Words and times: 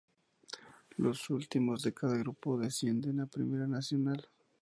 Los 0.97 1.29
últimos 1.29 1.83
de 1.83 1.93
cada 1.93 2.17
grupo 2.17 2.57
descienden 2.57 3.19
a 3.19 3.27
Primera 3.27 3.67
Nacional. 3.67 4.27